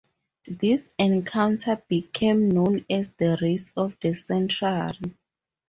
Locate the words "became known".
1.87-2.83